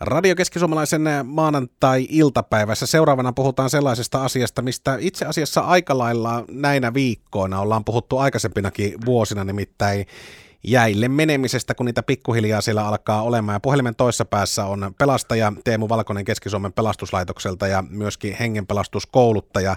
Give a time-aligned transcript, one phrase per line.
[0.00, 7.84] Radio Keskisuomalaisen maanantai-iltapäivässä seuraavana puhutaan sellaisesta asiasta, mistä itse asiassa aika lailla näinä viikkoina ollaan
[7.84, 10.06] puhuttu aikaisempinakin vuosina, nimittäin
[10.64, 13.54] jäille menemisestä, kun niitä pikkuhiljaa siellä alkaa olemaan.
[13.54, 19.76] Ja puhelimen toissa päässä on pelastaja Teemu Valkonen Keski-Suomen pelastuslaitokselta ja myöskin hengenpelastuskouluttaja.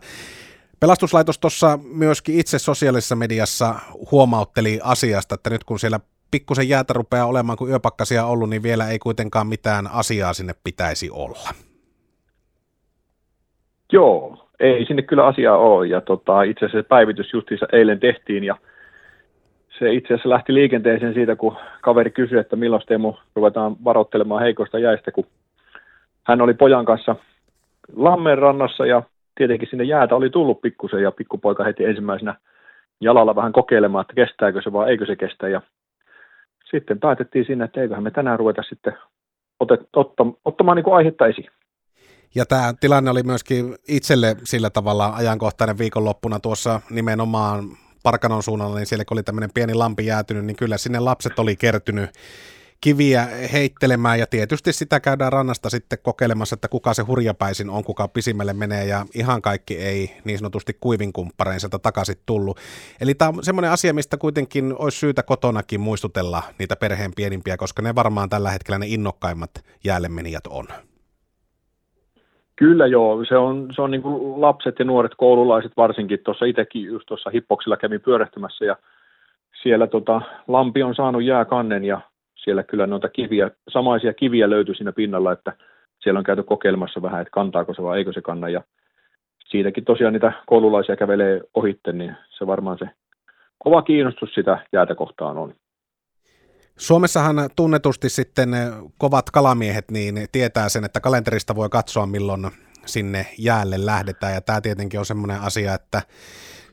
[0.79, 3.75] Pelastuslaitos tuossa myöskin itse sosiaalisessa mediassa
[4.11, 5.99] huomautteli asiasta, että nyt kun siellä
[6.31, 11.09] pikkusen jäätä rupeaa olemaan, kun yöpakkasia ollut, niin vielä ei kuitenkaan mitään asiaa sinne pitäisi
[11.09, 11.49] olla.
[13.91, 15.87] Joo, ei sinne kyllä asiaa ole.
[15.87, 18.55] Ja tota, itse asiassa päivitys justiinsa eilen tehtiin ja
[19.79, 24.79] se itse asiassa lähti liikenteeseen siitä, kun kaveri kysyi, että milloin Teemu ruvetaan varoittelemaan heikosta
[24.79, 25.25] jäistä, kun
[26.23, 27.15] hän oli pojan kanssa
[27.95, 29.03] Lammen rannassa ja
[29.37, 32.35] tietenkin sinne jäätä oli tullut pikkusen ja pikkupoika heti ensimmäisenä
[33.01, 35.49] jalalla vähän kokeilemaan, että kestääkö se vai eikö se kestä.
[35.49, 35.61] Ja
[36.71, 38.93] sitten päätettiin sinne, että eiköhän me tänään ruveta sitten
[39.59, 41.49] otet, otta, ottamaan niin kuin aihetta esiin.
[42.35, 47.63] Ja tämä tilanne oli myöskin itselle sillä tavalla ajankohtainen viikonloppuna tuossa nimenomaan
[48.03, 51.55] Parkanon suunnalla, niin siellä kun oli tämmöinen pieni lampi jäätynyt, niin kyllä sinne lapset oli
[51.55, 52.09] kertynyt
[52.81, 58.07] kiviä heittelemään ja tietysti sitä käydään rannasta sitten kokeilemassa, että kuka se hurjapäisin on, kuka
[58.07, 62.57] pisimmälle menee ja ihan kaikki ei niin sanotusti kuivin kumpparein sieltä takaisin tullut.
[63.01, 67.81] Eli tämä on semmoinen asia, mistä kuitenkin olisi syytä kotonakin muistutella niitä perheen pienimpiä, koska
[67.81, 69.51] ne varmaan tällä hetkellä ne innokkaimmat
[69.83, 70.67] jäällemenijät on.
[72.55, 76.83] Kyllä joo, se on, se on niin kuin lapset ja nuoret koululaiset varsinkin, tuossa itsekin
[76.83, 78.75] just tuossa hippoksilla kävin pyörähtymässä ja
[79.63, 82.01] siellä tota, lampi on saanut jääkannen ja
[82.43, 85.53] siellä kyllä noita kiviä, samaisia kiviä löytyi siinä pinnalla, että
[86.03, 88.49] siellä on käyty kokeilemassa vähän, että kantaako se vai eikö se kanna.
[88.49, 88.61] Ja
[89.49, 92.85] siitäkin tosiaan niitä koululaisia kävelee ohitte, niin se varmaan se
[93.57, 95.53] kova kiinnostus sitä jäätä kohtaan on.
[96.77, 98.49] Suomessahan tunnetusti sitten
[98.97, 102.47] kovat kalamiehet niin tietää sen, että kalenterista voi katsoa milloin
[102.85, 106.01] sinne jäälle lähdetään ja tämä tietenkin on semmoinen asia, että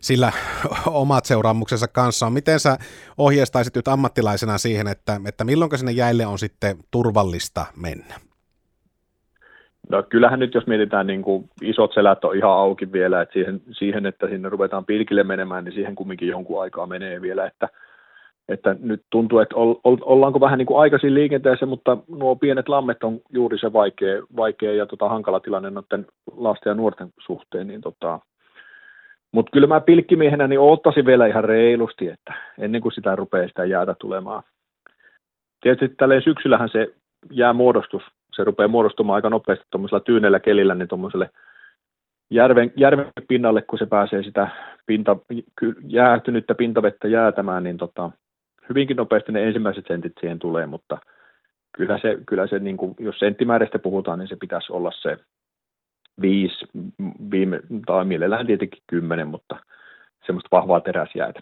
[0.00, 0.32] sillä
[0.86, 2.32] omat seuraamuksensa kanssa on.
[2.32, 2.76] Miten sä
[3.18, 8.14] ohjeistaisit nyt ammattilaisena siihen, että, että milloin sinne jäille on sitten turvallista mennä?
[9.90, 13.60] No kyllähän nyt jos mietitään niin kuin isot selät on ihan auki vielä, että siihen,
[13.70, 17.68] siihen, että sinne ruvetaan pilkille menemään, niin siihen kumminkin jonkun aikaa menee vielä, että,
[18.48, 23.20] että nyt tuntuu, että ollaanko vähän niin kuin aikaisin liikenteessä, mutta nuo pienet lammet on
[23.32, 26.06] juuri se vaikea, vaikea ja tota, hankala tilanne noiden
[26.36, 28.20] lasten ja nuorten suhteen, niin tota,
[29.32, 33.64] mutta kyllä mä pilkkimiehenä niin ottaisin vielä ihan reilusti, että ennen kuin sitä rupeaa sitä
[33.64, 34.42] jäätä tulemaan.
[35.60, 36.94] Tietysti tälleen syksyllähän se
[37.30, 38.02] jää muodostus,
[38.32, 41.30] se rupeaa muodostumaan aika nopeasti tuommoisella tyynellä kelillä, niin tuommoiselle
[42.30, 44.48] järven, järven pinnalle, kun se pääsee sitä
[44.86, 45.16] pinta,
[45.86, 48.10] jäähtynyttä pintavettä jäätämään, niin tota,
[48.68, 50.98] hyvinkin nopeasti ne ensimmäiset sentit siihen tulee, mutta
[51.72, 55.16] kyllä se, kyllä se niin kuin, jos senttimäärästä puhutaan, niin se pitäisi olla se
[56.20, 56.66] viisi,
[57.30, 59.56] viime, tai mielellään tietenkin kymmenen, mutta
[60.26, 61.40] semmoista vahvaa teräsjäätä.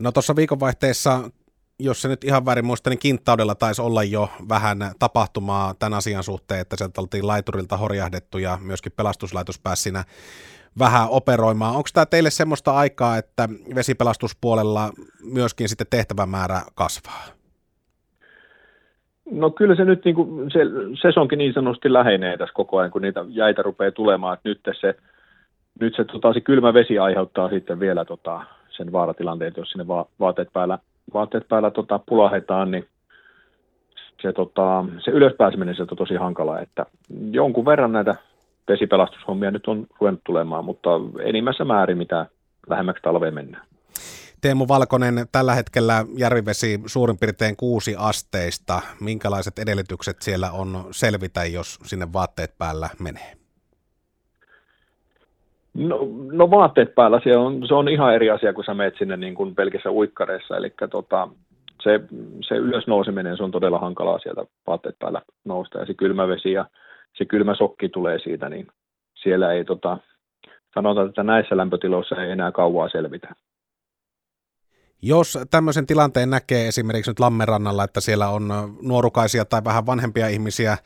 [0.00, 1.30] No tuossa viikonvaihteessa,
[1.78, 6.22] jos se nyt ihan väärin muista, niin Kinttaudella taisi olla jo vähän tapahtumaa tämän asian
[6.22, 10.04] suhteen, että sieltä oltiin laiturilta horjahdettu ja myöskin pelastuslaitos pääsi siinä
[10.78, 11.76] vähän operoimaan.
[11.76, 17.24] Onko tämä teille semmoista aikaa, että vesipelastuspuolella myöskin sitten tehtävämäärä kasvaa?
[19.30, 20.60] No kyllä se nyt niin kuin, se
[21.02, 24.94] sesonkin niin sanotusti lähenee tässä koko ajan, kun niitä jäitä rupeaa tulemaan, että nyt se,
[25.80, 30.06] nyt se, tota, se kylmä vesi aiheuttaa sitten vielä tota, sen vaaratilanteen, jos sinne va-
[30.20, 30.78] vaatteet päällä,
[31.14, 32.86] vaatteet päällä tota, pulahetaan, niin
[34.22, 36.86] se, tota, se ylöspääseminen on tosi hankala, että
[37.30, 38.14] jonkun verran näitä
[38.68, 40.90] vesipelastushommia nyt on ruvennut tulemaan, mutta
[41.22, 42.26] enimmässä määrin mitä
[42.68, 43.66] lähemmäksi talveen mennään.
[44.46, 48.80] Teemu Valkonen, tällä hetkellä järvivesi suurin piirtein kuusi asteista.
[49.00, 53.32] Minkälaiset edellytykset siellä on selvitä, jos sinne vaatteet päällä menee?
[55.74, 55.98] No,
[56.32, 59.34] no vaatteet päällä, se on, se on ihan eri asia, kun sä menet sinne niin
[59.34, 61.28] kuin pelkissä uikkareissa, eli tota,
[61.82, 62.00] se,
[62.48, 66.66] se ylösnouseminen, se on todella hankalaa sieltä vaatteet päällä nousta, ja se kylmä vesi ja
[67.18, 68.66] se kylmä sokki tulee siitä, niin
[69.14, 69.98] siellä ei tota,
[70.74, 73.28] sanotaan, että näissä lämpötiloissa ei enää kauaa selvitä.
[75.02, 78.48] Jos tämmöisen tilanteen näkee esimerkiksi nyt Lammerannalla, että siellä on
[78.82, 80.76] nuorukaisia tai vähän vanhempia ihmisiä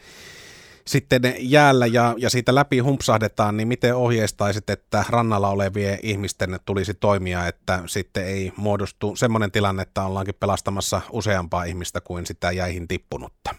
[0.84, 6.94] sitten jäällä ja, ja siitä läpi humpsahdetaan, niin miten ohjeistaisit, että rannalla olevien ihmisten tulisi
[6.94, 12.88] toimia, että sitten ei muodostu semmoinen tilanne, että ollaankin pelastamassa useampaa ihmistä kuin sitä jäihin
[12.88, 13.50] tippunutta?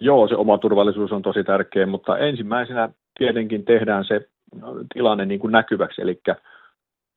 [0.00, 4.28] Joo, se oma turvallisuus on tosi tärkeä, mutta ensimmäisenä tietenkin tehdään se
[4.94, 6.20] tilanne niin kuin näkyväksi, eli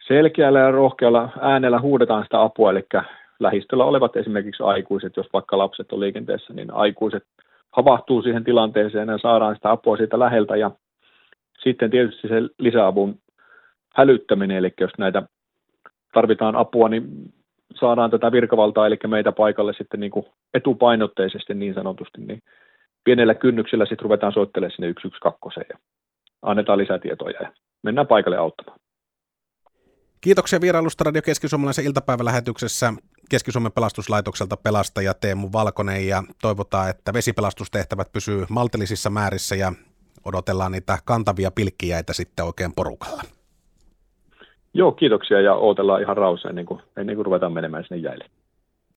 [0.08, 2.86] selkeällä ja rohkealla äänellä huudetaan sitä apua, eli
[3.40, 7.24] lähistöllä olevat esimerkiksi aikuiset, jos vaikka lapset on liikenteessä, niin aikuiset
[7.72, 10.72] havahtuu siihen tilanteeseen ja saadaan sitä apua siitä läheltä ja
[11.64, 13.16] sitten tietysti se lisäavun
[13.96, 15.24] hälyttäminen, eli jos näitä
[16.14, 17.34] tarvitaan apua, niin
[17.76, 22.42] saadaan tätä virkavaltaa, eli meitä paikalle sitten niin kuin etupainotteisesti niin sanotusti, niin
[23.04, 25.78] pienellä kynnyksellä sitten ruvetaan soittelemaan sinne 112 ja
[26.42, 27.52] annetaan lisätietoja ja
[27.84, 28.77] mennään paikalle auttamaan.
[30.22, 32.94] Kiitoksia vierailusta Radio Keski-Suomalaisen iltapäivälähetyksessä
[33.30, 39.74] Keski-Suomen pelastuslaitokselta pelastaja Teemu Valkonen ja toivotaan, että vesipelastustehtävät pysyy maltillisissa määrissä ja
[40.26, 43.24] odotellaan niitä kantavia pilkkiäitä sitten oikein porukalla.
[44.74, 48.26] Joo, kiitoksia ja odotellaan ihan rauhassa ennen kuin, ennen kuin ruvetaan menemään sinne jäille.